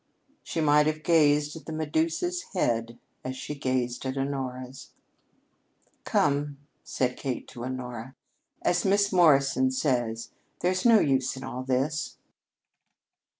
She 0.41 0.61
might 0.61 0.87
have 0.87 1.03
gazed 1.03 1.55
at 1.55 1.67
the 1.67 1.71
Medusa's 1.71 2.41
head 2.55 2.97
as 3.23 3.37
she 3.37 3.53
gazed 3.53 4.03
at 4.07 4.17
Honora's. 4.17 4.93
"Come," 6.05 6.57
said 6.83 7.15
Kate 7.17 7.47
to 7.49 7.63
Honora. 7.63 8.15
"As 8.63 8.83
Miss 8.83 9.13
Morrison 9.13 9.69
says, 9.69 10.31
there's 10.61 10.85
no 10.87 10.99
use 10.99 11.37
in 11.37 11.43
all 11.43 11.61
this." 11.61 12.17